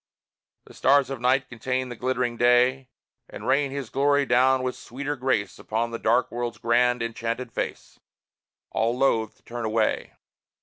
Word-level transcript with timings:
The 0.65 0.73
stars 0.73 1.11
of 1.11 1.21
Night 1.21 1.47
contain 1.47 1.89
the 1.89 1.95
glittering 1.95 2.35
Day 2.35 2.89
And 3.29 3.45
rain 3.45 3.69
his 3.69 3.91
glory 3.91 4.25
down 4.25 4.63
with 4.63 4.75
sweeter 4.75 5.15
grace 5.15 5.59
Upon 5.59 5.91
the 5.91 5.99
dark 5.99 6.31
World's 6.31 6.57
grand, 6.57 7.03
enchanted 7.03 7.51
face 7.51 7.99
All 8.71 8.97
loth 8.97 9.35
to 9.37 9.43
turn 9.43 9.63
away. 9.63 10.13